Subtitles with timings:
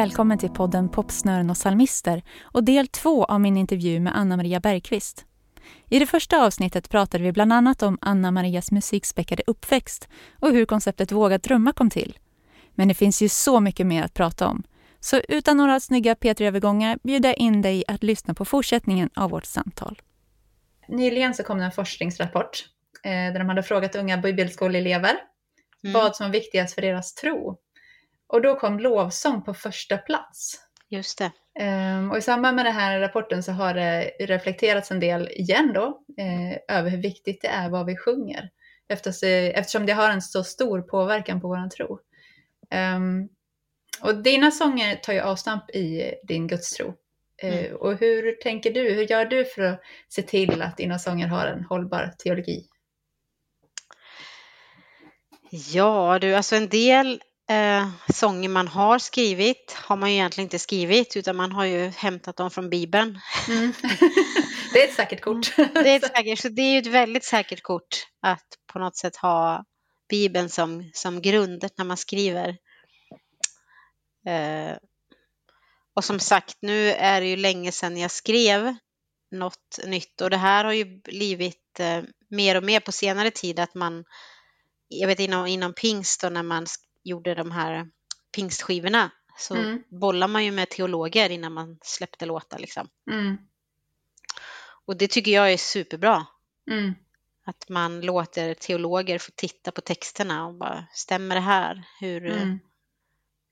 [0.00, 4.60] välkommen till podden Popsnören och psalmister och del två av min intervju med Anna Maria
[4.60, 5.24] Bergqvist.
[5.88, 10.08] I det första avsnittet pratade vi bland annat om Anna Marias musikspäckade uppväxt
[10.38, 12.18] och hur konceptet Våga drömma kom till.
[12.74, 14.62] Men det finns ju så mycket mer att prata om.
[15.00, 19.46] Så utan några snygga P3-övergångar bjuder jag in dig att lyssna på fortsättningen av vårt
[19.46, 20.02] samtal.
[20.88, 22.64] Nyligen så kom det en forskningsrapport
[23.04, 25.16] eh, där de hade frågat unga bibelskoleelever
[25.84, 25.92] mm.
[25.92, 27.58] vad som var viktigast för deras tro.
[28.32, 30.60] Och då kom lovsång på första plats.
[30.88, 31.32] Just det.
[31.64, 35.72] Um, och i samband med den här rapporten så har det reflekterats en del igen
[35.74, 38.50] då eh, över hur viktigt det är vad vi sjunger.
[38.88, 41.98] Eftersom det har en så stor påverkan på vår tro.
[42.96, 43.28] Um,
[44.02, 46.94] och dina sånger tar ju avstamp i din gudstro.
[47.42, 47.76] Eh, mm.
[47.76, 51.46] Och hur tänker du, hur gör du för att se till att dina sånger har
[51.46, 52.66] en hållbar teologi?
[55.50, 60.58] Ja du, alltså en del eh, sånger man har skrivit har man ju egentligen inte
[60.58, 63.20] skrivit utan man har ju hämtat dem från Bibeln.
[63.48, 63.72] Mm.
[64.72, 65.56] det är ett säkert kort.
[65.56, 68.96] det är ett säkert, så det är ju ett väldigt säkert kort att på något
[68.96, 69.64] sätt ha
[70.08, 72.48] Bibeln som, som grund när man skriver.
[74.26, 74.76] Eh,
[75.94, 78.74] och som sagt, nu är det ju länge sedan jag skrev
[79.30, 83.60] något nytt och det här har ju blivit eh, mer och mer på senare tid
[83.60, 84.04] att man,
[84.88, 86.66] jag vet inom, inom pingst och när man
[87.02, 87.90] gjorde de här
[88.34, 89.82] pingstskivorna så mm.
[89.88, 92.88] bollar man ju med teologer innan man släppte låtar liksom.
[93.10, 93.38] Mm.
[94.86, 96.26] Och det tycker jag är superbra.
[96.70, 96.94] Mm.
[97.44, 101.84] Att man låter teologer få titta på texterna och bara, stämmer det här?
[102.00, 102.58] Hur mm.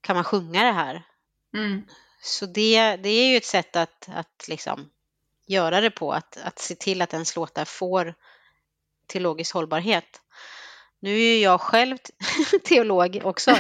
[0.00, 1.02] kan man sjunga det här?
[1.54, 1.82] Mm.
[2.22, 4.90] Så det, det är ju ett sätt att, att liksom
[5.46, 8.14] göra det på, att, att se till att ens låtar får
[9.06, 10.20] teologisk hållbarhet.
[11.00, 11.96] Nu är ju jag själv
[12.64, 13.50] teolog också.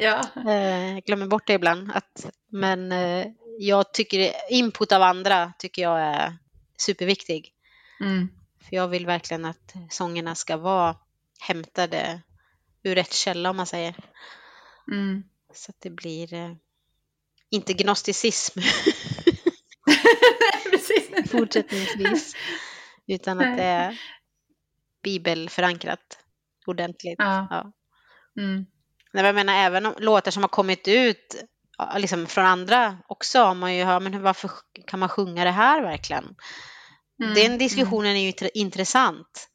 [0.00, 0.20] ja.
[0.36, 1.90] eh, glömmer bort det ibland.
[1.94, 3.26] Att, men eh,
[3.58, 6.36] jag tycker input av andra tycker jag är
[6.78, 7.52] superviktig.
[8.00, 8.28] Mm.
[8.60, 10.96] För jag vill verkligen att sångerna ska vara
[11.40, 12.20] hämtade
[12.82, 13.94] ur rätt källa om man säger.
[14.92, 15.22] Mm.
[15.54, 16.52] Så att det blir eh,
[17.50, 18.60] inte gnosticism
[21.30, 22.36] fortsättningsvis.
[23.06, 24.00] Utan att det är
[25.02, 26.23] bibelförankrat
[26.68, 27.16] ordentligt.
[27.18, 27.46] Ja.
[27.50, 27.72] ja.
[28.42, 28.66] Mm.
[29.12, 31.44] Jag menar även om låtar som har kommit ut
[31.96, 34.50] liksom från andra också har man ju hört, men varför
[34.86, 36.24] kan man sjunga det här verkligen?
[37.22, 37.34] Mm.
[37.34, 37.58] Den mm.
[37.58, 38.16] diskussionen mm.
[38.16, 39.48] är ju intressant.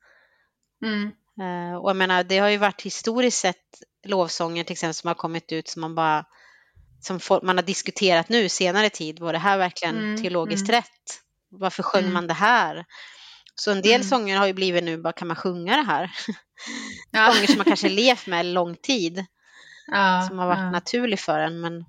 [0.86, 1.12] Mm.
[1.42, 3.66] Uh, och jag menar, det har ju varit historiskt sett
[4.06, 6.26] lovsånger till exempel som har kommit ut som man bara
[7.02, 9.20] som man har diskuterat nu senare tid.
[9.20, 10.22] Var det här verkligen mm.
[10.22, 11.22] teologiskt rätt?
[11.52, 12.86] Varför sjöng man det här?
[13.56, 14.08] Så en del mm.
[14.08, 16.12] sånger har ju blivit nu, bara kan man sjunga det här?
[17.12, 17.32] Ja.
[17.34, 19.26] sånger som man kanske levt med lång tid.
[19.88, 20.72] Ja, som har varit ja.
[20.72, 21.62] naturlig för en.
[21.62, 21.86] Men,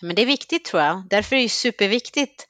[0.00, 1.02] men det är viktigt tror jag.
[1.10, 2.48] Därför är det superviktigt.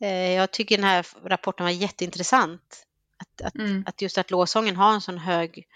[0.00, 2.86] Eh, jag tycker den här rapporten var jätteintressant.
[3.18, 3.84] Att, att, mm.
[3.86, 5.66] att just att låsången har en sån hög,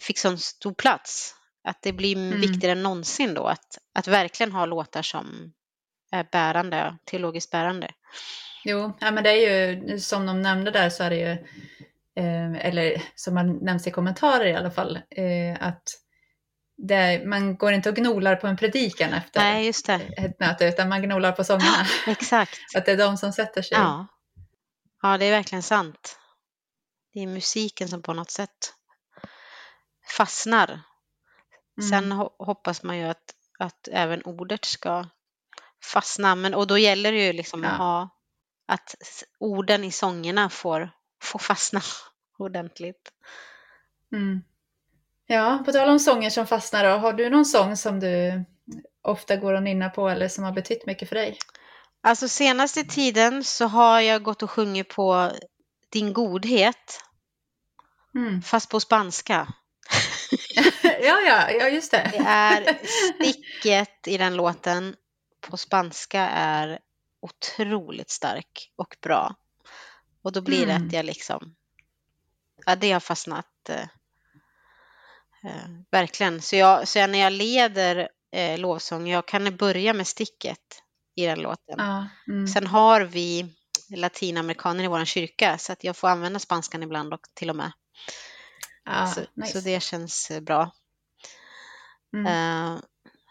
[0.00, 1.34] fick sån stor plats.
[1.64, 2.40] Att det blir mm.
[2.40, 5.52] viktigare än någonsin då att, att verkligen ha låtar som
[6.10, 7.90] är bärande, teologiskt bärande.
[8.64, 11.36] Jo, ja, men det är ju som de nämnde där så är det ju,
[12.60, 15.82] eller som man nämns i kommentarer i alla fall, eh, att
[16.88, 19.72] det, man går inte och gnolar på en predikan efter Nej,
[20.16, 21.86] ett möte utan man gnolar på sångerna.
[22.06, 22.58] Exakt.
[22.76, 23.78] att det är de som sätter sig.
[23.78, 24.06] Ja.
[25.02, 26.18] ja, det är verkligen sant.
[27.12, 28.74] Det är musiken som på något sätt
[30.16, 30.68] fastnar.
[31.80, 31.90] Mm.
[31.90, 35.06] Sen hoppas man ju att, att även ordet ska
[35.84, 36.34] fastna.
[36.34, 37.70] Men, och då gäller det ju liksom ja.
[37.70, 38.08] att ha
[38.70, 38.94] att
[39.38, 40.90] orden i sångerna får,
[41.22, 41.80] får fastna
[42.44, 43.12] ordentligt.
[44.12, 44.42] Mm.
[45.26, 48.44] Ja, på tal om sånger som fastnar då, har du någon sång som du
[49.02, 51.38] ofta går och nynnar på eller som har betytt mycket för dig?
[52.02, 55.30] Alltså senaste tiden så har jag gått och sjungit på
[55.88, 57.00] Din godhet.
[58.14, 58.42] Mm.
[58.42, 59.48] Fast på spanska.
[60.82, 62.08] ja, ja, ja, just det.
[62.12, 62.78] det är
[63.14, 64.96] sticket i den låten
[65.40, 66.78] på spanska är
[67.20, 69.34] otroligt stark och bra.
[70.22, 70.86] Och då blir det mm.
[70.86, 71.54] att jag liksom,
[72.66, 73.88] ja det har fastnat eh,
[75.44, 76.42] eh, verkligen.
[76.42, 80.82] Så, jag, så jag, när jag leder eh, lovsång, jag kan börja med sticket
[81.14, 81.80] i den låten.
[81.80, 82.48] Ah, mm.
[82.48, 83.54] Sen har vi
[83.96, 87.72] latinamerikaner i vår kyrka så att jag får använda spanskan ibland och till och med.
[88.84, 89.52] Ah, så, nice.
[89.52, 90.72] så, det känns eh, bra.
[92.14, 92.26] Mm.
[92.26, 92.80] Uh,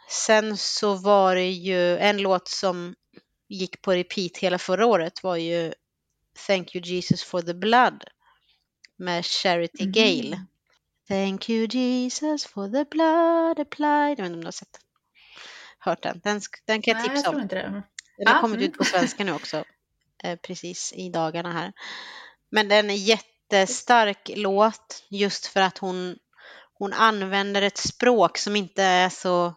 [0.10, 2.96] sen så var det ju en låt som
[3.50, 5.74] gick på repeat hela förra året var ju
[6.48, 8.04] Thank you Jesus for the blood
[9.00, 9.92] med Charity mm.
[9.92, 10.46] Gale.
[11.08, 14.20] Thank you Jesus for the blood applied.
[14.20, 14.80] Jag vet inte om du har sett
[15.80, 16.22] hört den.
[16.24, 17.48] Den, den kan jag Nej, jag tipsa om.
[17.48, 17.84] det.
[18.18, 18.70] Den har kommit mm.
[18.70, 19.64] ut på svenska nu också,
[20.24, 21.74] eh, precis i dagarna här.
[22.50, 26.18] Men den är jättestark låt just för att hon,
[26.74, 29.54] hon använder ett språk som inte är så,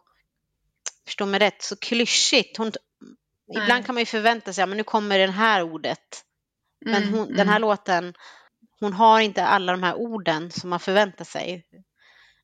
[1.07, 2.57] förstå mig rätt, så klyschigt.
[2.57, 2.73] Hon,
[3.49, 3.63] Nej.
[3.63, 6.25] ibland kan man ju förvänta sig, ja, men nu kommer det här ordet.
[6.85, 7.37] Men Mm, hon, mm.
[7.37, 8.15] den här låten,
[8.83, 11.67] hon har inte alla de här orden som man förväntar sig.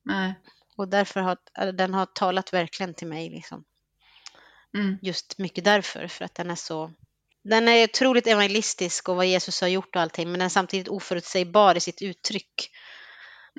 [0.03, 0.33] Nej.
[0.77, 1.37] Och därför har
[1.71, 3.29] den har talat verkligen till mig.
[3.29, 3.63] Liksom.
[4.77, 4.97] Mm.
[5.01, 6.91] Just mycket därför, för att den är så...
[7.43, 10.87] Den är otroligt evangelistisk och vad Jesus har gjort och allting, men den är samtidigt
[10.87, 12.69] oförutsägbar i sitt uttryck.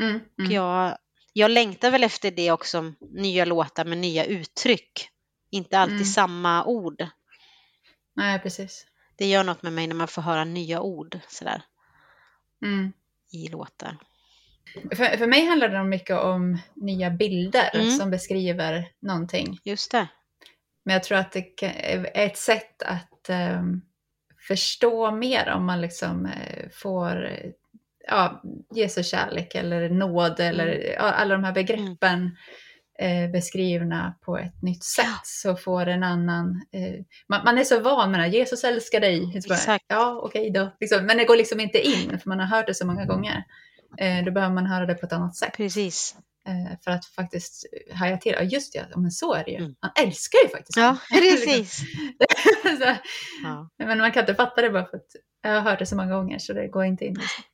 [0.00, 0.21] Mm.
[0.38, 0.53] Mm.
[0.53, 0.99] jag,
[1.33, 5.09] jag längtar väl efter det också, nya låtar med nya uttryck.
[5.50, 6.05] Inte alltid Mm.
[6.06, 7.06] samma ord.
[8.17, 8.87] Nej, precis.
[9.17, 11.62] Det gör något med mig när man får höra nya ord sådär,
[12.62, 12.93] Mm.
[13.33, 13.97] i låtar.
[14.97, 17.91] För, för mig handlar det mycket om nya bilder Mm.
[17.91, 19.59] som beskriver någonting.
[19.65, 20.09] Just det.
[20.85, 23.81] Men jag tror att det är ett sätt att ehm,
[24.49, 27.31] förstå mer om man liksom eh, får
[28.09, 28.43] ja,
[28.75, 32.31] Jesu kärlek eller nåd eller ja, alla de här begreppen eh,
[33.32, 35.05] beskrivna på ett nytt sätt.
[35.06, 35.20] Ja.
[35.25, 36.62] Så får en annan...
[36.73, 39.20] Eh, man, man är så van med det här, Jesus älskar dig.
[39.49, 39.85] Bara, Exakt.
[39.88, 40.76] Ja, okej då.
[40.81, 43.44] Liksom, men det går liksom inte in för man har hört det så många gånger.
[43.99, 45.56] Eh, då behöver man höra det på ett annat sätt.
[45.56, 46.17] Precis.
[46.47, 48.32] Eh, för att faktiskt haja till.
[48.32, 49.56] Ja, just det, ja, men så är det ju.
[49.56, 49.75] Mm.
[49.81, 51.20] Han älskar ju faktiskt Ja, mig.
[51.20, 51.76] precis.
[52.79, 52.97] så,
[53.43, 53.70] Ja.
[53.79, 55.06] men man kan inte fatta det bara för att
[55.43, 57.14] jag har hört det så många gånger så det går inte in.
[57.14, 57.44] Liksom.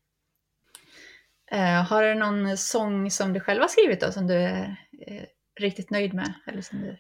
[1.50, 4.76] Eh, har du någon sång som du själv har skrivit då som du är
[5.06, 5.22] eh,
[5.61, 6.35] riktigt nöjd med?
[6.47, 6.99] Eller som du,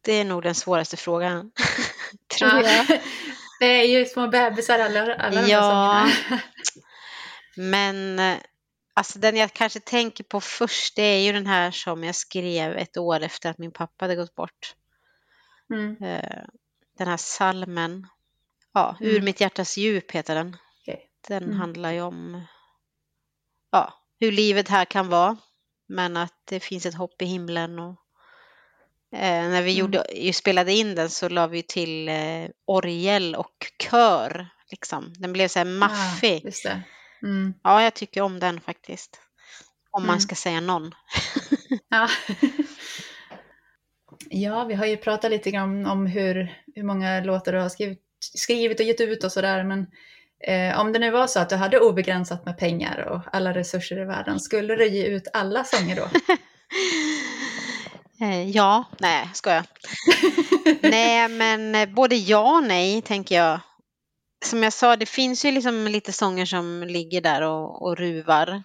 [0.00, 1.50] Det är nog den svåraste frågan.
[2.38, 2.62] Tror Ja.
[2.88, 3.00] jag.
[3.60, 6.06] Det är ju små bebisar alla, alla de Ja.
[6.28, 6.40] här.
[7.56, 8.38] Men eh,
[8.94, 12.76] alltså den jag kanske tänker på först det är ju den här som jag skrev
[12.76, 14.74] ett år efter att min pappa hade gått bort.
[15.72, 15.96] Mm.
[16.02, 16.44] Eh,
[16.98, 18.06] Den här salmen.
[18.74, 19.24] Ja, Ur Mm.
[19.24, 20.56] mitt hjärtas djup heter den.
[20.80, 21.08] Okej.
[21.28, 21.56] Den Mm.
[21.60, 22.42] handlar ju om
[23.70, 25.36] ja, hur livet här kan vara.
[25.92, 27.78] Men att det finns ett hopp i himlen.
[27.78, 27.96] Och,
[29.12, 29.80] eh, när vi Mm.
[29.80, 34.48] gjorde, ju spelade in den så la vi till eh, orgel och kör.
[34.70, 35.12] Liksom.
[35.18, 36.52] Den blev så här maffig.
[36.64, 36.80] Ja.
[37.22, 37.54] Mm.
[37.62, 39.20] Ja, jag tycker om den faktiskt.
[39.90, 40.20] Om man Mm.
[40.20, 40.94] ska säga någon.
[41.88, 42.08] Ja.
[44.30, 47.68] ja, vi har ju pratat lite grann om, om hur, hur många låtar du har
[47.68, 49.64] skrivit, skrivit och gett ut och sådär.
[49.64, 49.86] Men
[50.42, 54.02] eh, om det nu var så att du hade obegränsat med pengar och alla resurser
[54.02, 56.08] i världen, skulle du ge ut alla sånger då?
[58.20, 59.64] Eh, ja, nej, ska jag.
[60.82, 63.60] nej, men eh, både ja och nej, tänker jag.
[64.44, 68.62] Som jag sa, det finns ju liksom lite sånger som ligger där och, och ruvar.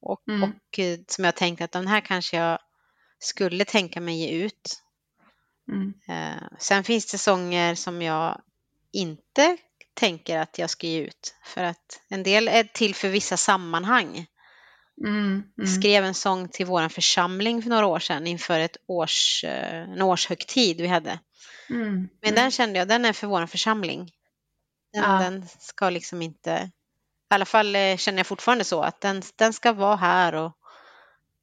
[0.00, 0.42] Och, Mm.
[0.42, 2.58] och eh, som jag tänkte att den här kanske jag
[3.18, 4.82] skulle tänka mig ge ut.
[5.72, 5.94] Mm.
[6.08, 8.40] Eh, sen finns det sånger som jag
[8.92, 9.56] inte
[9.94, 11.34] tänker att jag ska ge ut.
[11.44, 14.26] För att en del är till för vissa sammanhang.
[15.06, 15.42] Mm.
[15.56, 15.80] Jag Mm.
[15.82, 20.02] skrev en sång till vår församling för några år sedan inför ett års, eh, en
[20.02, 21.18] årshögtid vi hade.
[21.70, 21.92] Mm.
[21.94, 22.34] Men Mm.
[22.34, 24.10] den kände jag, den är för vår församling.
[24.92, 25.18] Den, Ja.
[25.18, 26.70] den ska liksom inte,
[27.30, 30.52] i alla fall eh, känner jag fortfarande så, att den, den ska vara här och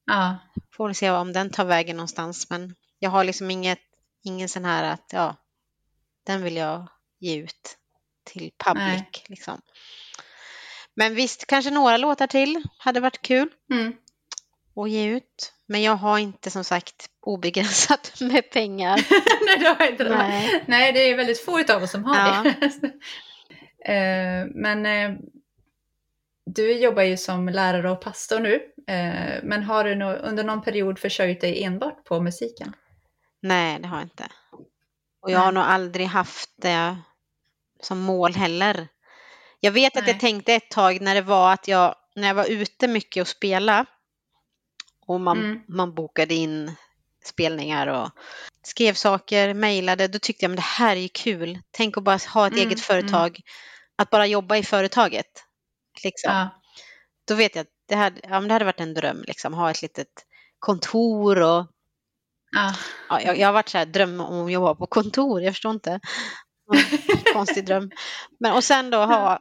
[0.05, 0.37] Ja.
[0.77, 2.49] får se om den tar vägen någonstans.
[2.49, 3.79] Men jag har liksom inget,
[4.23, 5.35] ingen sån här att, ja,
[6.25, 6.87] den vill jag
[7.19, 7.77] ge ut
[8.23, 8.85] till public.
[8.87, 9.09] Nej.
[9.27, 9.61] Liksom.
[10.95, 13.49] Men visst, kanske några låtar till hade varit kul.
[13.71, 13.93] Mm.
[14.75, 15.53] att ge ut.
[15.67, 18.95] Men jag har inte som sagt obegränsat med pengar.
[19.45, 20.03] Nej, det har inte.
[20.03, 20.17] Nej.
[20.29, 20.63] Nej.
[20.67, 22.43] Nej, det är väldigt få av oss som har Ja.
[22.43, 22.91] det.
[23.85, 25.11] Eh, Men eh,
[26.45, 28.53] du jobbar ju som lärare och pastor nu.
[28.87, 32.73] Eh, Men har du under någon period försörjt dig enbart på musiken?
[33.41, 34.27] Nej, det har jag inte.
[35.21, 36.97] Och jag har nog aldrig haft det
[37.81, 38.87] som mål heller.
[39.59, 40.11] Jag vet att Nej.
[40.11, 43.27] jag tänkte ett tag när det var att jag, när jag var ute mycket och
[43.27, 43.85] spela
[45.07, 45.61] och man, Mm.
[45.67, 46.75] man bokade in
[47.25, 48.09] spelningar och
[48.63, 51.59] skrev saker, mejlade, då tyckte jag men det här är ju kul.
[51.71, 53.39] Tänk att bara ha ett Mm, eget företag,
[53.95, 55.43] att bara jobba i företaget.
[56.03, 56.33] Liksom.
[56.33, 56.49] Ja.
[57.27, 59.81] Då vet jag att det hade, ja, det hade varit en dröm, liksom, ha ett
[59.81, 60.25] litet
[60.59, 61.67] kontor och
[62.51, 62.73] Ja.
[63.09, 65.71] Ja, jag, jag har varit så här dröm om att jobba på kontor, jag förstår
[65.71, 65.99] inte.
[67.33, 67.91] Konstig dröm.
[68.39, 69.39] Men, och sen då ha,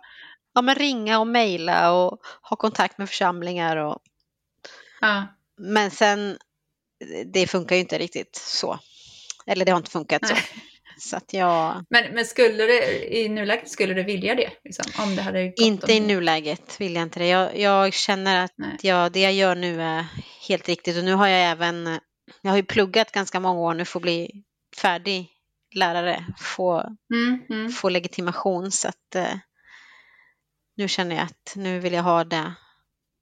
[0.55, 3.77] ja, men ringa och mejla och ha kontakt med församlingar.
[3.77, 3.99] Och,
[5.01, 5.27] Ja.
[5.59, 6.39] men sen,
[7.33, 8.79] det funkar ju inte riktigt så.
[9.47, 10.35] Eller det har inte funkat så.
[10.35, 10.43] Nej.
[10.99, 14.51] Så att jag, Men, men skulle det, i nuläget skulle du vilja det?
[14.65, 17.27] Liksom, om det hade inte i om- nuläget vill jag inte det.
[17.27, 20.05] Jag, jag känner att jag, det jag gör nu är
[20.49, 21.99] helt riktigt och nu har jag även
[22.43, 24.31] jag har ju pluggat ganska många år nu att bli
[24.77, 25.29] färdig
[25.75, 27.71] lärare, få, Mm, mm.
[27.73, 28.71] få legitimation.
[28.71, 29.35] Så att eh,
[30.77, 32.53] nu känner jag att nu vill jag ha det.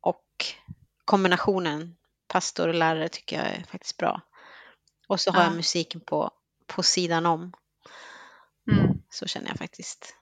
[0.00, 0.24] Och
[1.04, 1.96] kombinationen
[2.28, 4.20] pastor och lärare tycker jag är faktiskt bra.
[5.08, 5.46] Och så har Ja.
[5.46, 6.30] jag musiken på,
[6.66, 7.52] på sidan om.
[8.70, 9.02] Mm.
[9.10, 10.14] Så känner jag faktiskt.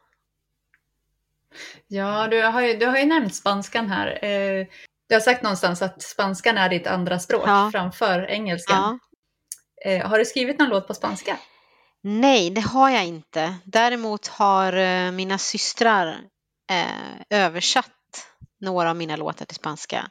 [1.87, 4.25] Ja, du har, ju, du har ju nämnt spanskan här.
[4.25, 4.67] Eh,
[5.09, 7.69] Du har sagt någonstans att spanskan är ditt andra språk Ja.
[7.73, 8.99] framför engelskan.
[9.85, 9.91] Ja.
[9.91, 11.39] Eh, Har du skrivit någon låt på spanska?
[12.09, 13.55] Nej, det har jag inte.
[13.65, 16.21] Däremot har eh, mina systrar
[16.71, 18.27] eh, översatt
[18.61, 20.09] några av mina låtar till spanska.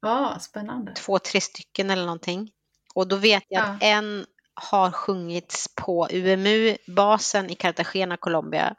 [0.00, 0.94] Ja, spännande.
[0.94, 2.50] Två, tre stycken eller någonting.
[2.94, 8.74] Och då vet jag att en har sjungits på UMU-basen i Cartagena, Colombia.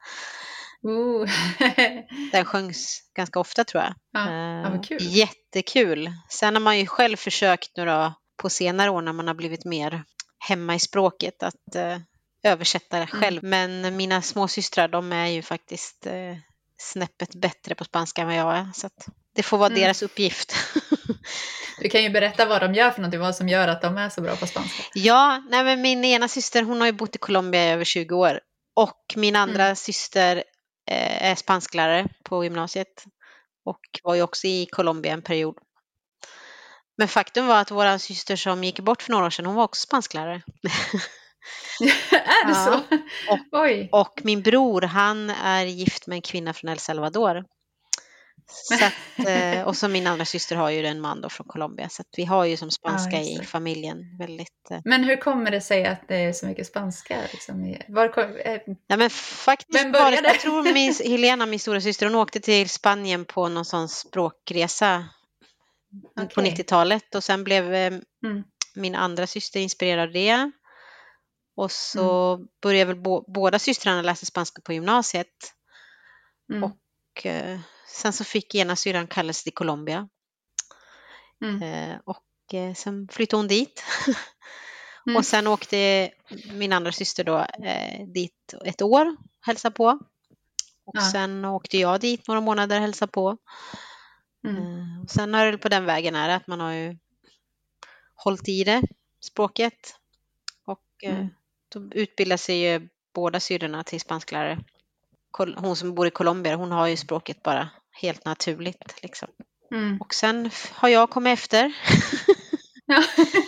[0.82, 1.30] Ooh.
[2.32, 3.94] Den sjöngs ganska ofta tror jag.
[4.12, 4.98] ja, Eh, ja, vad kul.
[5.02, 6.12] Jättekul.
[6.30, 10.04] Sen har man ju själv försökt då på senare år när man har blivit mer
[10.40, 11.98] hemma i språket att eh,
[12.44, 13.22] översätta det Mm.
[13.22, 13.44] själv.
[13.44, 16.14] Men mina småsystrar de är ju faktiskt eh,
[16.78, 18.68] snäppet bättre på spanska än vad jag är.
[18.74, 18.90] Så
[19.36, 19.82] det får vara Mm.
[19.82, 20.56] deras uppgift.
[21.80, 24.10] Du kan ju berätta vad de gör för någonting, vad som gör att de är
[24.10, 24.84] så bra på spanska.
[24.94, 28.16] ja, nej men min ena syster hon har ju bott i Colombia i över 20
[28.16, 28.40] år.
[28.76, 29.76] Och min andra Mm.
[29.76, 30.44] syster
[30.92, 33.06] eh, är spansklärare på gymnasiet.
[33.66, 35.56] Och var ju också i Colombia en period.
[36.98, 39.64] Men faktum var att vår syster som gick bort för några år sedan, hon var
[39.64, 40.42] också spansklärare.
[42.12, 42.84] är det Ja.
[42.90, 42.98] så?
[43.52, 43.90] Oj.
[43.92, 47.44] Och min bror, han är gift med en kvinna från El Salvador.
[48.82, 51.90] Att, eh, och så min andra syster har ju en man då från Colombia.
[51.90, 54.72] Så vi har ju som spanska just i familjen väldigt...
[54.72, 57.18] Eh, Men hur kommer det sig att det är så mycket spanska?
[57.32, 57.76] Liksom?
[57.88, 60.28] Var kom, eh, Ja men faktiskt Vem började?
[60.28, 65.06] jag tror min, Helena, min stora syster, hon åkte till Spanien på någon sån språkresa
[66.16, 66.52] på Okej.
[66.58, 67.94] 90-talet och sen blev eh,
[68.26, 68.44] Mm.
[68.76, 70.52] min andra syster inspirerad av det.
[71.56, 75.54] Och så började väl bå- båda systrarna läsa spanska på gymnasiet.
[76.52, 80.10] mm, Och eh, sen så fick ena syrran kallelse till Colombia.
[81.42, 83.84] mm, Eh, och eh, sen flyttade hon dit.
[85.08, 85.18] Mm.
[85.18, 86.12] Och sen åkte
[86.54, 90.00] min andra syster då eh, dit ett år hälsa på.
[90.86, 91.12] Och Ja.
[91.12, 93.38] sen åkte jag dit några månader och hälsa på.
[94.48, 94.58] mm.
[94.58, 96.98] Eh, och sen är det på den vägen är att man har ju
[98.16, 98.82] hållit i det,
[99.22, 99.96] språket.
[100.66, 101.30] Och eh, Mm.
[101.72, 104.60] Då utbildar sig ju båda syrrorna till spansklärare.
[105.58, 107.70] Hon som bor i Colombia, hon har ju språket bara
[108.02, 109.04] helt naturligt.
[109.04, 109.28] Liksom.
[109.72, 110.02] Mm.
[110.02, 111.74] Och sen har jag kommit efter.
[112.86, 113.04] Ja.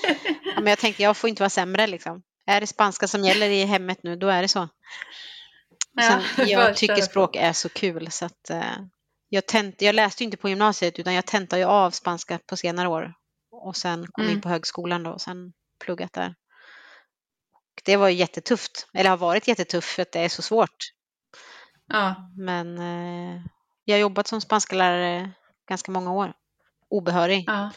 [0.55, 2.23] Men jag tänkte jag får inte vara sämre liksom.
[2.45, 4.69] Är det spanska som gäller i hemmet nu, då är det så.
[5.93, 8.77] Ja, Sen, jag tycker språk är så kul så att eh,
[9.29, 12.87] jag, tent, jag läste inte på gymnasiet utan jag tentade ju av spanska på senare
[12.87, 13.13] år.
[13.51, 14.35] Och sen kom Mm.
[14.35, 16.35] in på högskolan då och sen pluggat där.
[17.83, 20.75] Det var jättetufft, eller har varit jättetufft för att det är så svårt.
[21.87, 22.15] ja.
[22.37, 23.41] Men eh,
[23.85, 25.31] jag har jobbat som spanskalärare
[25.69, 26.33] ganska många år.
[26.89, 27.43] Obehörig.
[27.47, 27.71] ja.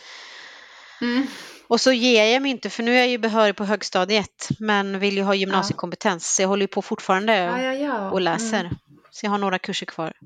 [1.01, 1.27] Mm.
[1.69, 4.99] Och så ger jag mig inte för nu är jag ju behörig på högstadiet men
[4.99, 7.35] vill ju ha gymnasiekompetens så jag håller ju på fortfarande
[7.81, 8.61] Ja, och läser.
[8.61, 8.77] Mm.
[9.11, 10.13] Så jag har några kurser kvar.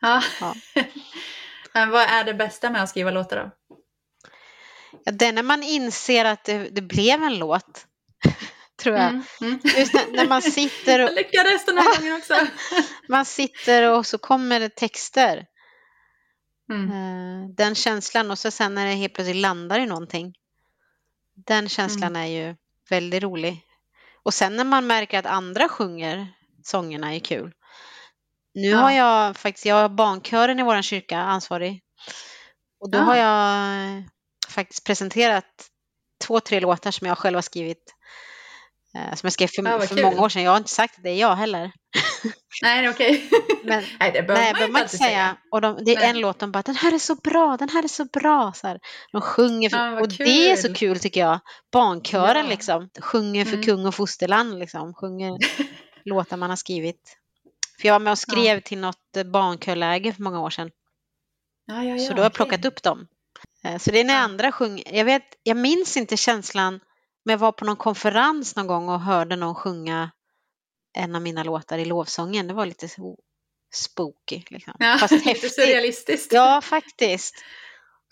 [0.00, 0.22] Ja.
[1.72, 3.76] Men vad är det bästa med att skriva låtar då?
[5.04, 7.86] Ja, det är när man inser att det, det blev en låt.
[8.82, 9.08] Tror jag.
[9.08, 9.22] Mm.
[9.40, 9.60] Mm.
[9.78, 12.34] Just när, man sitter och, Jag lyckades den här gången också.
[13.08, 15.46] man sitter och så kommer det texter.
[16.72, 16.90] Mm.
[16.90, 20.34] Eh, Den känslan och så sen när det helt plötsligt landar i någonting.
[21.46, 22.56] Den känslan är ju
[22.90, 23.62] väldigt rolig.
[24.22, 26.28] Och sen när man märker att andra sjunger
[26.64, 27.52] sångerna är kul.
[28.54, 28.78] Nu Ja.
[28.78, 31.82] har jag faktiskt, jag har barnkören i vår kyrka ansvarig.
[32.80, 33.02] Och då Ja.
[33.02, 34.02] har jag eh,
[34.48, 35.44] faktiskt presenterat
[36.24, 37.94] två, tre låtar som jag själv har skrivit.
[38.96, 40.04] Eh, Som jag skrev för, Ja, vad för kul.
[40.04, 40.42] många år sedan.
[40.42, 41.72] Jag har inte sagt att det är jag heller.
[42.62, 43.30] Nej, okej.
[43.64, 45.36] Men Nej, det behöver Nej, man man inte inte säga.
[45.50, 46.10] Och de, det är Nej.
[46.10, 48.52] en låt de bara, den här är så bra, den här är så bra.
[48.56, 48.78] Så här.
[49.12, 50.76] De sjunger, för, Ja, vad och det är så kul.
[50.76, 51.38] kul tycker jag.
[51.72, 52.50] Barnkören Ja.
[52.50, 53.64] liksom, sjunger för Mm.
[53.66, 55.38] kung och fosterland liksom, sjunger
[56.04, 57.16] låtar man har skrivit.
[57.80, 60.70] För jag var med och skrev till något eh, barnkörläger för många år sedan,
[61.66, 62.36] Ja, ja, ja, så då har jag okej.
[62.36, 63.06] plockat upp dem.
[63.64, 64.20] Eh, Så det är när Ja.
[64.20, 66.80] andra sjunger, jag vet, jag minns inte känslan,
[67.26, 70.10] men jag var på någon konferens någon gång och hörde någon sjunga
[70.92, 72.46] en av mina låtar i lovsången.
[72.48, 72.88] Det var lite
[73.74, 74.42] spooky.
[74.50, 74.74] Liksom.
[74.78, 75.54] Ja, Fast lite häftigt.
[75.54, 76.32] surrealistiskt.
[76.32, 77.34] Ja, faktiskt.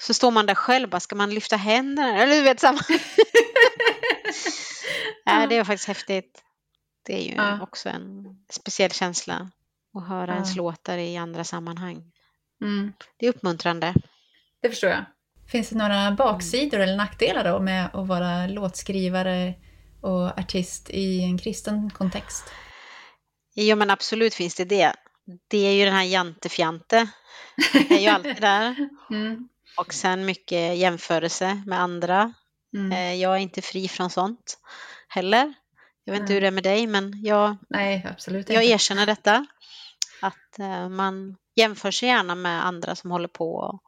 [0.01, 2.23] Så står man där själv, bara, ska man lyfta händerna?
[2.23, 2.81] Eller du vet, samma.
[5.25, 6.43] ja, det är faktiskt häftigt.
[7.03, 7.59] Det är ju Ja.
[7.63, 9.51] också en speciell känsla
[9.99, 10.35] att höra Ja.
[10.35, 12.13] ens låtar i andra sammanhang.
[12.63, 12.93] Mm.
[13.17, 13.95] Det är uppmuntrande.
[14.63, 15.05] Det förstår jag.
[15.55, 19.55] Finns det några baksidor eller nackdelar då med att vara låtskrivare
[20.01, 22.45] och artist i en kristen kontext?
[23.55, 24.93] Ja men absolut finns det det.
[25.49, 27.09] Det är ju den här jantefjante.
[27.73, 28.89] Det är ju alltid där.
[29.11, 29.49] Mm.
[29.77, 32.33] Och sen mycket jämförelse med andra.
[32.77, 32.93] Mm.
[32.93, 34.59] Eh, jag är inte fri från sånt
[35.09, 35.55] heller.
[36.05, 39.47] Jag vet inte hur det är med dig men jag, Nej, absolut jag erkänner detta.
[40.23, 43.81] Att eh, man jämför sig gärna med andra som håller på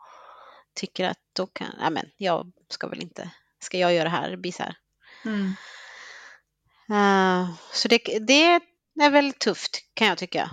[0.76, 3.30] tycker att då kan, ja men jag ska väl inte,
[3.60, 4.76] ska jag göra det här, här.
[5.24, 5.54] Mm.
[6.90, 8.60] Uh, så det, det
[9.00, 10.50] är väl tufft kan jag tycka.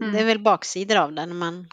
[0.00, 0.12] Mm.
[0.12, 1.26] Det är väl baksidor av det.
[1.26, 1.68] När man,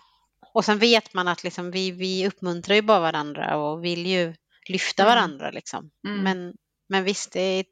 [0.54, 4.36] och sen vet man att liksom vi, vi uppmuntrar ju bara varandra och vill ju
[4.70, 5.16] lyfta mm.
[5.16, 5.52] varandra.
[5.52, 5.92] Liksom.
[6.08, 6.22] Mm.
[6.22, 6.54] Men,
[6.88, 7.66] men visst, det är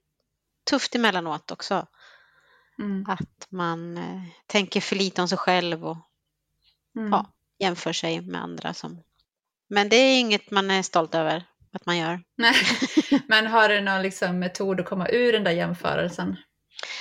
[0.70, 1.88] tufft emellanåt också.
[2.80, 3.06] Mm.
[3.08, 5.98] Att man eh, tänker för lite om sig själv och
[6.96, 7.12] mm.
[7.12, 8.74] ja, jämför sig med andra.
[8.74, 9.04] Som...
[9.70, 11.44] Men det är inget man är stolt över
[11.74, 12.22] att man gör.
[12.38, 12.54] Nej.
[13.28, 16.38] Men har du någon liksom metod att komma ur den där jämförelsen?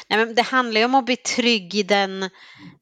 [0.09, 2.31] Nej, men det handlar ju om att bli trygg i den,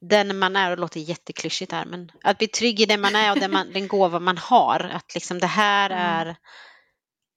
[0.01, 0.69] den man är.
[0.69, 3.51] Och det låter jätteklyschigt här, men att bli trygg i den man är och den,
[3.51, 4.79] man, den gåva man har.
[4.79, 6.03] Att liksom det här mm.
[6.03, 6.35] är,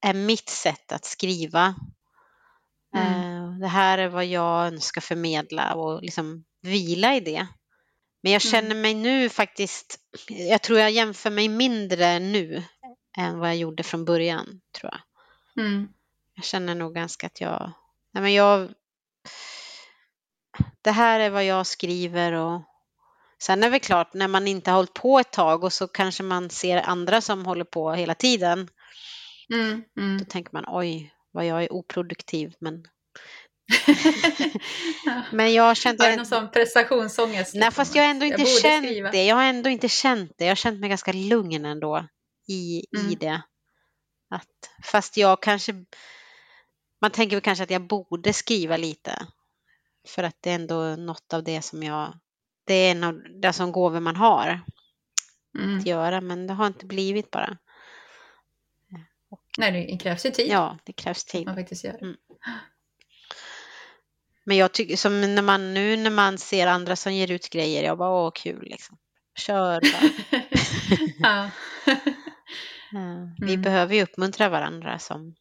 [0.06, 1.74] är mitt sätt att skriva.
[2.96, 3.12] Mm.
[3.12, 7.46] Uh, det här är vad jag önskar förmedla och liksom vila i det.
[8.20, 8.80] Men jag känner mm.
[8.80, 9.98] mig nu faktiskt,
[10.28, 12.64] jag tror jag jämför mig mindre nu
[13.18, 15.64] än vad jag gjorde från början, tror jag.
[15.64, 15.88] Mm.
[16.34, 17.72] Jag känner nog ganska att jag,
[18.12, 18.68] nej men jag
[20.82, 22.62] det här är vad jag skriver och
[23.38, 26.22] sen är det klart när man inte har hållit på ett tag och så kanske
[26.22, 28.68] man ser andra som håller på hela tiden.
[29.52, 30.18] Mm, mm.
[30.18, 32.84] Då tänker man oj vad jag är oproduktiv men
[35.32, 36.00] Men jag har känt...
[36.00, 37.54] Var det någon sån prestationsångest?
[37.54, 39.10] Nej, fast jag har ändå inte känt skriva.
[39.10, 39.24] det.
[39.24, 40.44] Jag har ändå inte känt det.
[40.44, 42.08] Jag har känt mig ganska lugn ändå
[42.48, 43.12] i, mm.
[43.12, 43.42] i det.
[44.30, 45.84] Att, fast jag kanske...
[47.00, 49.26] Man tänker väl kanske att jag borde skriva lite.
[50.08, 52.18] För att det är ändå något av det som jag,
[52.64, 54.60] det är en av de som gåvor man har
[55.58, 55.78] mm.
[55.78, 57.58] att göra, men det har inte blivit bara.
[59.30, 60.48] Och, Nej, det krävs ju tid.
[60.48, 61.46] Ja, det krävs tid.
[61.46, 62.02] Man faktiskt gör.
[62.02, 62.16] Mm.
[64.48, 67.82] Men jag tycker som när man nu när man ser andra som ger ut grejer,
[67.82, 68.98] jag bara åh kul liksom.
[69.38, 70.10] Kör bara.
[71.18, 71.50] ja.
[73.40, 73.62] Vi mm.
[73.62, 75.34] behöver ju uppmuntra varandra som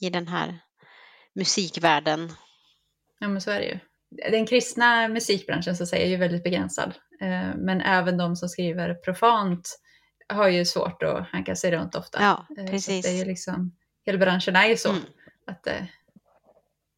[0.00, 0.58] i den här
[1.34, 2.32] musikvärlden
[3.18, 3.78] Ja men så är det ju.
[4.30, 6.94] Den kristna musikbranschen så att säga är ju väldigt begränsad.
[7.20, 9.78] Eh, men även de som skriver profant
[10.28, 12.22] har ju svårt att hanka sig runt ofta.
[12.22, 13.04] Ja, precis.
[13.04, 14.90] Så det är ju liksom, hela branschen är ju så.
[14.90, 15.02] Mm.
[15.46, 15.86] Att det är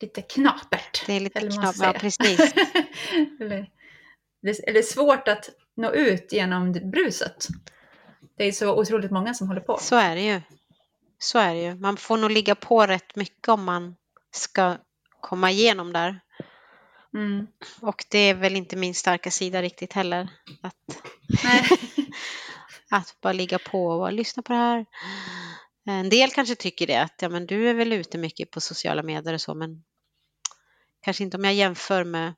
[0.01, 1.07] lite knapert.
[1.07, 2.41] Det är lite knapert, ja precis.
[3.41, 3.71] eller,
[4.67, 7.49] eller svårt att nå ut genom bruset.
[8.37, 9.79] Det är så otroligt många som håller på.
[9.81, 10.41] Så är det ju.
[11.19, 11.75] Så är det ju.
[11.75, 13.97] Man får nog ligga på rätt mycket om man
[14.31, 14.77] ska
[15.21, 16.21] komma igenom där.
[17.15, 17.47] Mm.
[17.81, 20.29] Och det är väl inte min starka sida riktigt heller.
[20.63, 21.03] Att,
[22.91, 24.87] att bara ligga på och lyssna på det här.
[25.87, 29.03] En del kanske tycker det, att ja, men du är väl ute mycket på sociala
[29.03, 29.85] medier och så, men
[31.01, 32.35] kanske inte om jag jämför med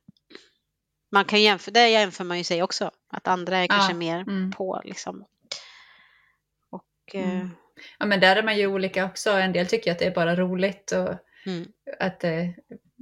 [1.10, 4.20] man kan jämföra, där jämför man ju sig också, att andra är kanske ja, mer
[4.20, 4.50] mm.
[4.50, 5.24] på liksom.
[6.70, 7.40] Och, mm.
[7.40, 7.46] Eh,
[7.98, 10.36] ja men där är man ju olika också, en del tycker att det är bara
[10.36, 11.14] roligt och
[11.48, 11.72] Mm.
[11.98, 12.54] Att det,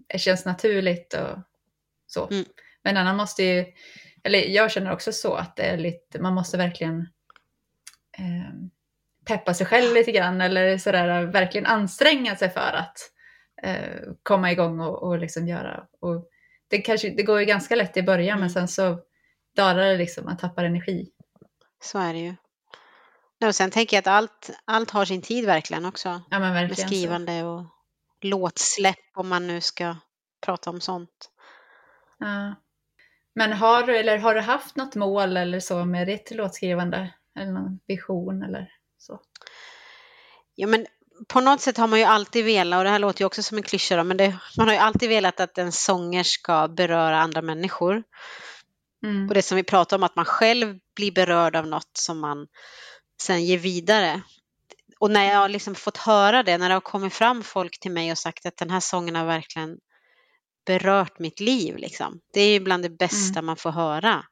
[0.08, 1.38] det, känns naturligt och
[2.06, 2.28] så.
[2.28, 2.44] Mm.
[2.82, 3.66] Men annan måste ju,
[4.22, 7.00] eller jag känner också så att det är lite, man måste verkligen
[8.18, 8.52] eh,
[9.26, 12.98] peppa sig själv lite grann eller sådär verkligen anstränga sig för att
[13.62, 15.86] eh, komma igång och, och liksom göra.
[16.00, 16.28] Och
[16.68, 18.40] det, kanske, det går ju ganska lätt i början mm.
[18.40, 18.98] men sen så
[19.56, 21.10] dalar det liksom, man tappar energi.
[21.82, 22.34] Så är det ju.
[23.46, 26.08] Och sen tänker jag att allt, allt har sin tid verkligen också.
[26.30, 27.46] Ja, men verkligen med skrivande så.
[27.46, 27.64] och
[28.20, 29.96] låtsläpp om man nu ska
[30.46, 31.30] prata om sånt.
[32.18, 32.54] Ja.
[33.34, 37.14] Men har du, eller har du haft något mål eller så med ditt låtskrivande?
[37.38, 39.20] Eller någon vision eller så?
[40.54, 40.86] Ja men
[41.28, 43.56] på något sätt har man ju alltid velat, och det här låter ju också som
[43.56, 47.42] en klyscha men det, man har ju alltid velat att en sånger ska beröra andra
[47.42, 48.02] människor.
[49.04, 49.28] Mm.
[49.28, 52.46] Och det som vi pratar om, att man själv blir berörd av något som man
[53.22, 54.22] sen ger vidare
[54.98, 58.12] och när jag liksom fått höra det, när det har kommit fram folk till mig
[58.12, 59.78] och sagt att den här sången har verkligen
[60.66, 61.76] berört mitt liv.
[61.76, 62.20] Liksom.
[62.32, 63.46] Det är ju bland det bästa mm.
[63.46, 64.24] man får höra.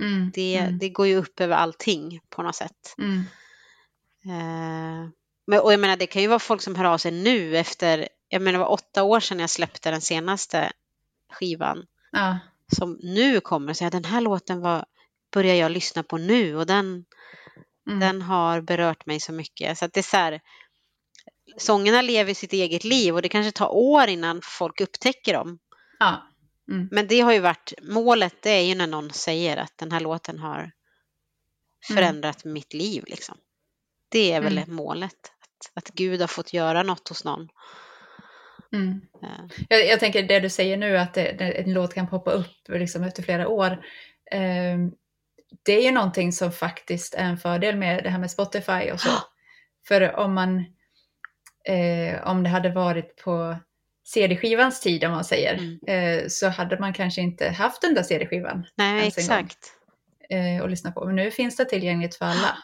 [0.00, 0.30] Mm.
[0.34, 0.78] Det, mm.
[0.78, 2.94] det går ju upp över allting på något sätt.
[4.24, 5.08] Eh,
[5.46, 8.08] men, och jag menar, det kan ju vara folk som hör av sig nu efter,
[8.28, 10.72] jag menar det var åtta år sedan jag släppte den senaste
[11.32, 11.86] skivan.
[12.12, 12.38] Ja.
[12.76, 14.84] Som nu kommer och säger att den här låten var,
[15.32, 17.04] börjar jag lyssna på nu och den
[17.86, 18.00] Mm.
[18.00, 19.78] Den har berört mig så mycket.
[19.78, 20.40] Så att det är så här,
[21.56, 25.58] sångerna lever sitt eget liv och det kanske tar år innan folk upptäcker dem.
[25.98, 26.22] Ja.
[26.70, 26.88] Mm.
[26.92, 30.00] Men det har ju varit, målet det är ju när någon säger att den här
[30.00, 30.72] låten har mm.
[31.94, 32.54] förändrat mm.
[32.54, 33.04] mitt liv.
[33.06, 33.38] Liksom.
[34.12, 34.74] Det är väl mm.
[34.74, 37.48] målet, att, att Gud har fått göra något hos någon.
[38.72, 39.00] Mm.
[39.68, 42.68] Jag, jag, tänker det du säger nu att det, det, en låt kan poppa upp
[42.68, 43.70] liksom efter flera år.
[44.30, 44.78] Eh,
[45.64, 49.00] det är ju någonting som faktiskt är en fördel med det här med Spotify och
[49.00, 49.10] så.
[49.88, 50.64] För om man
[51.68, 53.56] eh, om det hade varit på
[54.04, 55.78] CD-skivans tid om man säger, mm.
[55.86, 58.66] eh, så hade man kanske inte haft den där CD-skivan.
[58.74, 59.58] Nej, exakt.
[60.30, 61.04] Eh, och lyssna på.
[61.04, 62.58] Men nu finns det tillgängligt för alla.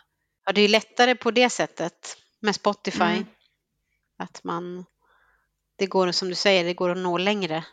[0.49, 3.03] Ja, det är lättare på det sättet med Spotify.
[3.03, 3.27] Mm.
[4.19, 4.85] Att man,
[5.77, 7.55] det går som du säger, det går att nå längre.
[7.55, 7.65] Mm.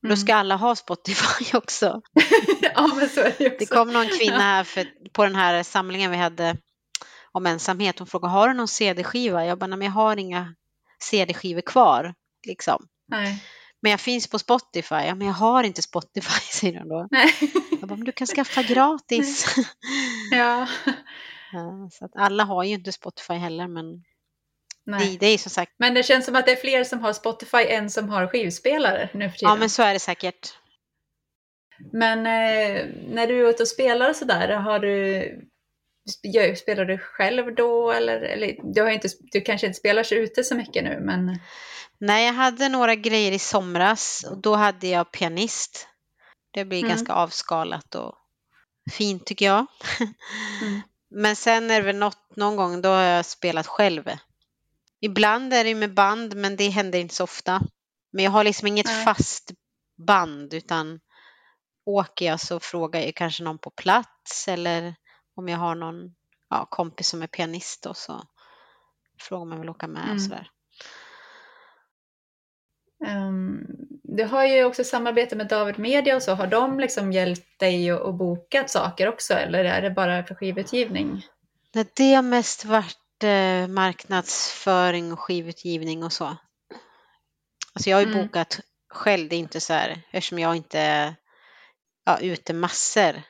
[0.00, 2.02] Då ska alla ha Spotify också.
[2.62, 3.56] ja, men så är det också.
[3.58, 6.56] Det kom någon kvinna här för, på den här samlingen vi hade
[7.32, 7.98] om ensamhet.
[7.98, 9.46] Hon frågade, har du någon CD-skiva?
[9.46, 10.54] Jag bara, nej men jag har inga
[11.02, 12.14] CD-skivor kvar.
[12.46, 12.86] Liksom.
[13.08, 13.44] Nej.
[13.80, 14.94] Men jag finns på Spotify.
[14.94, 17.08] Ja, men jag har inte Spotify, säger hon då.
[17.10, 17.34] Nej.
[17.70, 19.56] Jag bara, men du kan skaffa gratis.
[20.30, 20.66] ja.
[20.84, 20.92] ja.
[21.90, 24.04] Så att alla har ju inte Spotify heller, men
[24.88, 25.10] Nej.
[25.10, 25.72] Det, det är som sagt.
[25.76, 29.08] Men det känns som att det är fler som har Spotify än som har skivspelare
[29.14, 29.50] nu för tiden.
[29.50, 30.54] Ja, men så är det säkert.
[31.92, 35.48] Men eh, när du är ute och spelar och sådär, har du
[36.56, 40.54] Spelar du själv då eller, eller du, har inte, du kanske inte spelar ute så
[40.54, 41.38] mycket nu men?
[41.98, 45.88] Nej, jag hade några grejer i somras och då hade jag pianist.
[46.50, 46.88] Det blir mm.
[46.88, 48.14] ganska avskalat och
[48.90, 49.66] fint tycker jag.
[50.62, 50.80] Mm.
[51.10, 54.10] Men sen är det väl något, någon gång då har jag spelat själv.
[55.00, 57.60] Ibland är det med band men det händer inte så ofta.
[58.12, 59.04] Men jag har liksom inget Nej.
[59.04, 59.50] fast
[60.06, 61.00] band utan
[61.84, 64.94] åker jag så frågar jag kanske någon på plats eller
[65.34, 66.14] om jag har någon
[66.50, 68.22] ja, kompis som är pianist då så
[69.20, 70.14] frågar man vill åka med mm.
[70.14, 70.50] och sådär.
[73.06, 73.66] Um,
[74.18, 76.34] du har ju också samarbete med David Media och så.
[76.34, 81.26] Har de liksom hjälpt dig att, boka saker också eller är det bara för skivutgivning?
[81.94, 86.36] det har mest varit eh, marknadsföring och skivutgivning och så.
[87.72, 88.26] Alltså jag har ju mm.
[88.26, 91.14] bokat själv, det är inte så här, eftersom jag inte är
[92.04, 93.22] ja, ute massor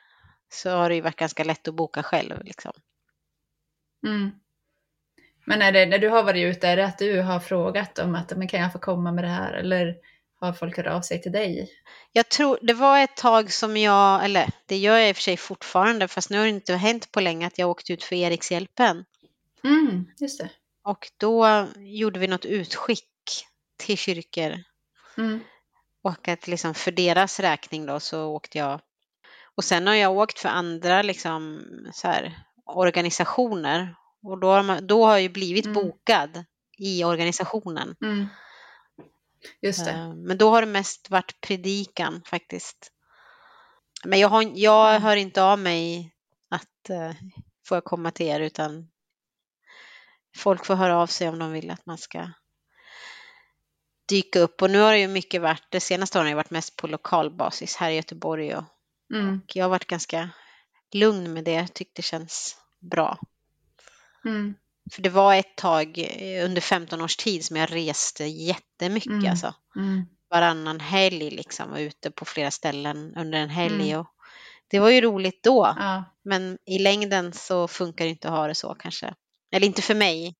[0.53, 2.45] så har det ju varit ganska lätt att boka själv.
[2.45, 2.73] Liksom.
[4.07, 4.31] Mm.
[5.45, 8.15] Men är det, när du har varit ute, är det att du har frågat om
[8.15, 9.97] att men kan jag få komma med det här eller
[10.41, 11.71] har folk hört av sig till dig?
[12.13, 15.23] Jag tror, det var ett tag som jag, eller det gör jag i och för
[15.23, 18.17] sig fortfarande, fast nu har det inte hänt på länge att jag åkt ut för
[18.17, 19.05] Erikshjälpen.
[19.65, 20.51] Mm, just det.
[20.85, 23.05] Och då gjorde vi något utskick
[23.77, 24.63] till kyrkor.
[25.19, 25.41] Mm.
[26.03, 28.81] Och att liksom för deras räkning då så åkte jag
[29.59, 34.87] och sen har jag åkt för andra liksom, så här, organisationer och då har, man,
[34.87, 35.75] då har jag blivit mm.
[35.75, 36.45] bokad
[36.79, 37.97] i organisationen.
[38.03, 38.27] Mm.
[39.61, 39.91] Just det.
[39.91, 42.93] Eh, men då har det mest varit predikan faktiskt.
[44.05, 45.03] Men jag, har, jag mm.
[45.03, 46.15] hör inte av mig
[46.49, 47.13] att uh,
[47.67, 48.91] får jag komma till er utan
[50.37, 52.31] folk får höra av sig om de vill att man ska
[54.09, 54.63] dyka upp.
[54.63, 56.87] Och nu har det ju mycket varit, det senaste åren har det varit mest på
[56.87, 58.65] lokal basis här i Göteborg och
[59.15, 59.41] Mm.
[59.45, 60.31] Och jag har varit ganska
[60.93, 63.19] lugn med det, tyckte det känns bra.
[64.25, 64.55] Mm.
[64.93, 69.31] För det var ett tag eh, under 15 års tid som jag reste jättemycket mm.
[69.31, 69.55] alltså.
[69.77, 70.07] Mm.
[70.31, 73.91] Varannan helg liksom, var ute på flera ställen under en helg.
[73.91, 74.01] Mm.
[74.01, 74.07] Och
[74.71, 76.05] det var ju roligt då, ja.
[76.25, 79.15] men i längden så funkar det inte att ha det så kanske.
[79.53, 80.35] Eller inte för mig.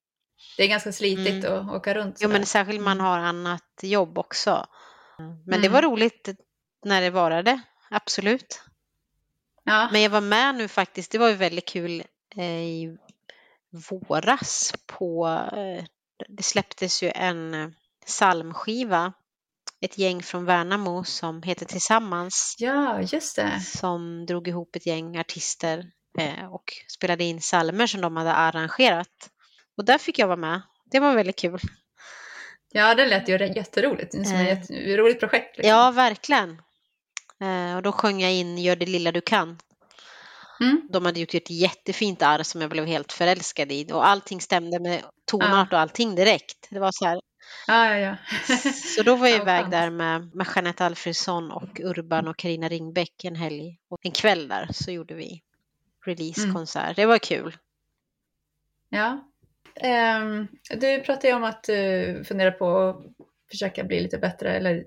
[0.57, 1.69] Det är ganska slitigt mm.
[1.69, 2.17] att åka runt.
[2.21, 4.67] Jo, men särskilt man har annat jobb också.
[5.47, 6.29] Men det var roligt
[6.85, 8.63] när det varade absolut.
[9.65, 9.89] Ja.
[9.93, 12.05] Men jag var med nu faktiskt, det var ju väldigt kul
[12.37, 12.99] eh, i
[13.71, 15.85] våras på, eh,
[16.29, 17.69] det släpptes ju en eh,
[18.07, 19.13] psalmskiva,
[19.81, 22.57] ett gäng från Värnamo som heter Tillsammans.
[22.59, 23.61] Ja, just det.
[23.61, 25.91] Som drog ihop ett gäng artister
[26.51, 29.31] och spelade in psalmer som de hade arrangerat.
[29.77, 30.63] Och där fick jag vara med.
[30.91, 31.61] Det var väldigt kul.
[32.73, 34.13] Ja, det lät ju jätteroligt.
[34.13, 35.57] Det är ett roligt projekt.
[35.57, 35.71] Liksom.
[35.71, 36.63] Ja, verkligen.
[37.41, 39.59] Eh, och då sjöng jag in Gör det lilla du kan.
[40.61, 40.89] Mm.
[40.91, 44.81] De hade gjort ett jättefint arr som jag blev helt förälskad i och allting stämde
[44.81, 46.67] med tonart och allting direkt.
[46.71, 47.21] Det var så här.
[47.67, 48.17] Ja, ja, ja.
[48.97, 53.25] så då var jag iväg där med, med Jeanette Alfredsson och Urban och Karina Ringbäck
[53.25, 53.79] en helg.
[53.89, 55.43] Och en kväll där så gjorde vi
[56.05, 56.85] releasekonsert.
[56.85, 56.95] Mm.
[56.97, 57.57] Det var kul.
[58.89, 59.25] Ja.
[60.21, 64.85] Um, du pratade ju om att du funderar på att försöka bli lite bättre eller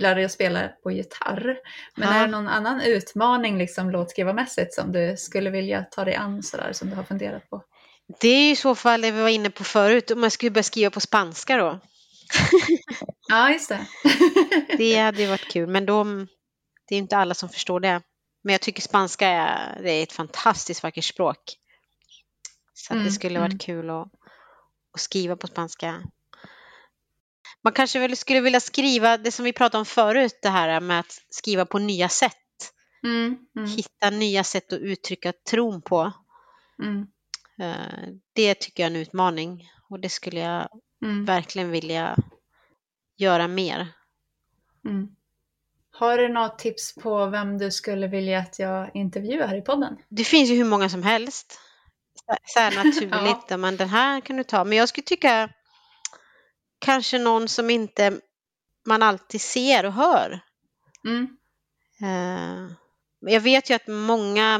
[0.00, 1.56] lära dig att spela på gitarr.
[1.96, 2.14] Men Ja.
[2.14, 6.72] är det någon annan utmaning liksom låtskrivarmässigt som du skulle vilja ta dig an sådär
[6.72, 7.62] som du har funderat på?
[8.20, 10.50] Det är ju i så fall det vi var inne på förut, om man skulle
[10.50, 11.80] börja skriva på spanska då.
[13.28, 13.86] Ja, just det.
[14.78, 16.04] Det hade ju varit kul, men då,
[16.88, 18.02] det är inte alla som förstår det.
[18.44, 21.38] Men jag tycker spanska är, det är ett fantastiskt vackert språk.
[22.74, 23.58] Så att det Mm, skulle varit mm.
[23.58, 24.08] kul att,
[24.94, 26.02] att skriva på spanska.
[27.64, 31.22] Man kanske skulle vilja skriva det som vi pratade om förut, det här med att
[31.30, 32.36] skriva på nya sätt.
[33.04, 36.12] Mm, mm, Hitta nya sätt att uttrycka tron på.
[36.82, 37.06] mm,
[37.60, 40.68] Eh, Det tycker jag är en utmaning och det skulle jag
[41.04, 42.16] mm, verkligen vilja
[43.16, 43.88] göra mer.
[44.84, 45.08] mm.
[45.92, 49.96] Har du något tips på vem du skulle vilja att jag intervjuar här i podden?
[50.08, 51.60] Det finns ju hur många som helst.
[52.46, 53.56] Så här naturligt, ja.
[53.56, 54.64] men den här kan du ta.
[54.64, 55.48] Men jag skulle tycka
[56.80, 58.20] kanske någon som inte
[58.86, 60.40] man alltid ser och hör.
[61.04, 61.36] Mm,
[62.02, 62.72] Eh,
[63.20, 64.54] Jag vet ju att många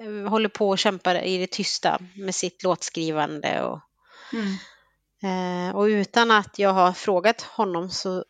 [0.00, 3.62] mm, håller på och kämpar i det tysta med sitt låtskrivande.
[3.62, 3.80] Och,
[4.32, 4.56] mm,
[5.68, 8.24] eh, och utan att jag har frågat honom så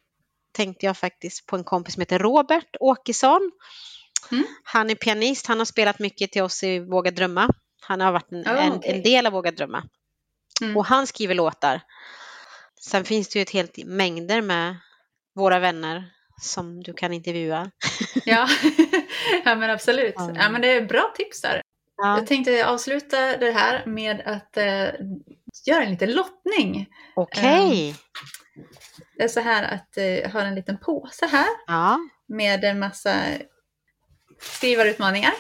[0.52, 3.52] tänkte jag faktiskt på en kompis som heter Robert Åkesson.
[4.30, 4.44] Mm.
[4.64, 7.48] Han är pianist, han har spelat mycket till oss i Våga drömma.
[7.80, 8.92] Han har varit en, Oh, en, okej.
[8.92, 9.84] en del av Våga drömma.
[10.62, 10.76] Mm.
[10.76, 11.80] Och han skriver låtar.
[12.80, 14.76] Sen finns det ju ett helt mängder med
[15.34, 16.04] våra vänner
[16.42, 17.70] som du kan intervjua.
[18.24, 18.48] Ja.
[19.44, 20.14] ja, men absolut.
[20.16, 20.50] Ja.
[20.50, 21.62] Men det är bra tips där.
[21.96, 22.18] Ja.
[22.18, 24.88] Jag tänkte avsluta det här med att eh,
[25.66, 26.86] göra en liten lottning.
[27.16, 27.94] Okej.
[29.16, 31.98] Det är så här att eh, jag har en liten påse här Ja.
[32.28, 33.14] med en massa
[34.40, 35.32] skrivarutmaningar.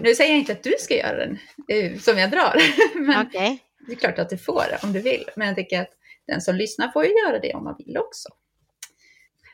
[0.00, 2.56] Nu säger jag inte att du ska göra den eh, som jag drar,
[3.00, 3.62] men Okej.
[3.86, 5.24] Det är klart att du får om du vill.
[5.36, 5.90] Men jag tycker att
[6.26, 8.28] den som lyssnar får ju göra det om man vill också.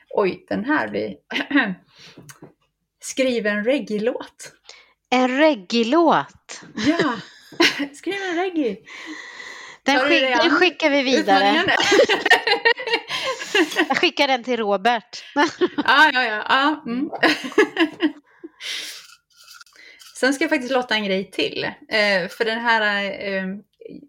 [0.09, 1.15] Oj, den här blir...
[2.99, 4.53] Skriv en reggae-låt.
[5.09, 6.61] En reggae-låt.
[6.75, 7.15] Ja,
[7.93, 8.77] skriv en reggae.
[9.83, 11.63] Den, skick, den skickar vi vidare.
[13.87, 15.25] Jag skickar den till Robert.
[15.35, 16.43] ja, ja, ja.
[16.49, 16.83] ja.
[16.85, 17.09] Mm.
[20.15, 21.63] Sen ska jag faktiskt lotta en grej till.
[21.63, 23.43] Eh, för den här eh,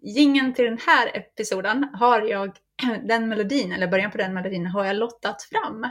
[0.01, 2.57] gingen till den här episoden har jag,
[3.07, 5.85] den melodin, eller början på den melodin, har jag lottat fram.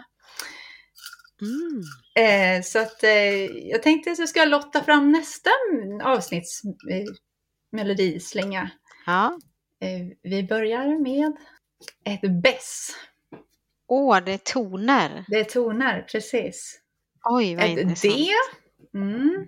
[1.40, 1.82] Mm.
[2.14, 5.50] Eh, så att eh, jag tänkte jag ska lotta fram nästa
[6.02, 7.04] avsnitts eh.
[9.06, 9.38] Ja.
[9.80, 11.36] Eh, vi börjar med
[12.04, 12.90] ett bess.
[13.86, 15.24] Åh, det är toner.
[15.28, 16.80] Det är toner, precis.
[17.24, 18.14] Oj, vad Ett intressant.
[18.14, 18.30] D.
[18.94, 19.46] Mm.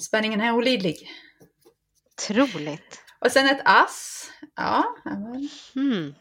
[0.00, 1.08] Spänningen är olidlig.
[2.18, 3.02] Otroligt.
[3.18, 4.30] Och sen ett ass.
[4.56, 4.84] Ja,
[5.76, 6.14] Mm.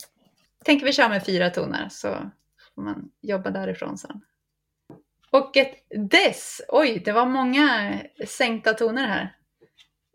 [0.66, 2.08] tänker vi köra med fyra toner så
[2.76, 4.22] får man jobba därifrån sen.
[5.32, 5.76] Och ett
[6.10, 6.62] dess.
[6.68, 9.34] Oj, det var många sänkta toner här.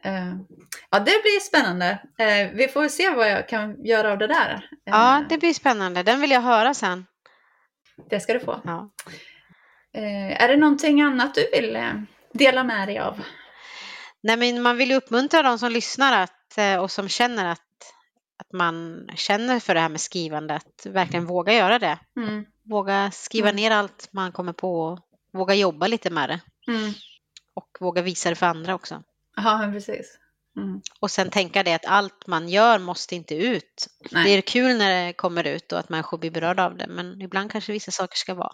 [0.04, 0.34] Eh,
[0.90, 1.98] ja, det blir spännande.
[2.18, 4.52] Eh, vi får se vad jag kan göra av det där.
[4.54, 6.02] Eh, Ja, det blir spännande.
[6.02, 7.06] Den vill jag höra sen.
[8.10, 8.60] det ska du få.
[8.64, 8.90] Ja.
[9.94, 11.92] Eh, är det någonting annat du vill eh,
[12.32, 13.20] dela med dig av?
[14.22, 17.60] Nej, men man vill ju uppmuntra de som lyssnar att, eh, och som känner att,
[18.38, 21.98] att man känner för det här med skrivande, att verkligen våga göra det.
[22.16, 22.44] Mm.
[22.64, 23.56] Våga skriva Mm.
[23.56, 24.98] ner allt man kommer på och
[25.32, 26.40] våga jobba lite med det.
[26.72, 26.92] Mm.
[27.54, 29.02] Och våga visa det för andra också.
[29.36, 30.18] Ja, precis.
[30.56, 30.80] Mm.
[31.00, 33.86] Och sen tänka det att allt man gör måste inte ut.
[34.10, 34.24] Nej.
[34.24, 37.22] Det är kul när det kommer ut och att människor blir berörda av det, men
[37.22, 38.52] ibland kanske vissa saker ska vara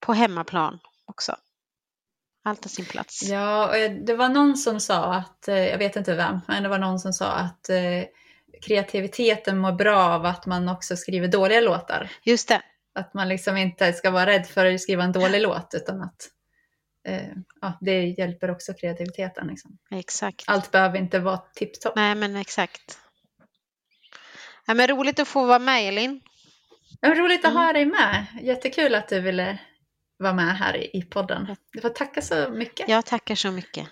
[0.00, 1.36] på hemmaplan också.
[2.44, 3.22] Allt har sin plats.
[3.22, 6.68] Ja, och det var någon som sa att, eh, jag vet inte vem, men det
[6.68, 8.04] var någon som sa att eh,
[8.62, 12.10] kreativiteten mår bra av att man också skriver dåliga låtar.
[12.22, 12.62] Just det.
[12.94, 16.28] Att man liksom inte ska vara rädd för att skriva en dålig låt utan att
[17.08, 17.28] eh,
[17.60, 19.46] ja, det hjälper också kreativiteten.
[19.46, 19.78] Liksom.
[19.90, 20.44] Exakt.
[20.46, 21.96] Allt behöver inte vara tipptopp.
[21.96, 22.98] Nej, men exakt.
[24.66, 26.20] Ja, men roligt att få vara med, Elin.
[27.00, 27.62] Var roligt att Mm.
[27.62, 28.26] ha dig med.
[28.42, 29.58] Jättekul att du ville
[30.18, 31.56] vara med här i, i podden.
[31.72, 32.88] Du får tacka så mycket.
[32.88, 33.88] Jag tackar så mycket.